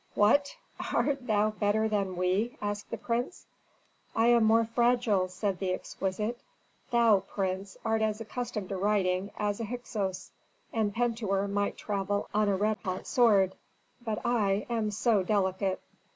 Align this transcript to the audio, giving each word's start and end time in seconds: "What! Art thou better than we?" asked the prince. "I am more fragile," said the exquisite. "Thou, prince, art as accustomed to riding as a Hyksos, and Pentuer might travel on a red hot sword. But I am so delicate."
"What! 0.15 0.55
Art 0.95 1.27
thou 1.27 1.51
better 1.51 1.87
than 1.87 2.15
we?" 2.15 2.57
asked 2.59 2.89
the 2.89 2.97
prince. 2.97 3.45
"I 4.15 4.29
am 4.29 4.43
more 4.45 4.65
fragile," 4.65 5.27
said 5.27 5.59
the 5.59 5.71
exquisite. 5.73 6.39
"Thou, 6.89 7.19
prince, 7.19 7.77
art 7.85 8.01
as 8.01 8.19
accustomed 8.19 8.69
to 8.69 8.77
riding 8.77 9.29
as 9.37 9.59
a 9.59 9.63
Hyksos, 9.65 10.31
and 10.73 10.91
Pentuer 10.91 11.47
might 11.47 11.77
travel 11.77 12.27
on 12.33 12.49
a 12.49 12.55
red 12.57 12.77
hot 12.83 13.05
sword. 13.05 13.53
But 14.03 14.25
I 14.25 14.65
am 14.71 14.89
so 14.89 15.21
delicate." 15.21 15.79